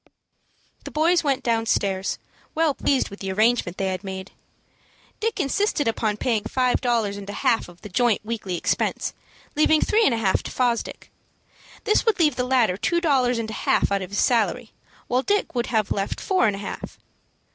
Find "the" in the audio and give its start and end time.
0.83-0.89, 3.19-3.31, 7.83-7.87, 12.35-12.45